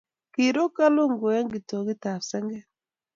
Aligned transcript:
Kiiru 0.33 0.63
kulungu 0.75 1.25
eng' 1.37 1.51
kitogut 1.53 2.03
ap 2.13 2.21
sagek. 2.29 2.65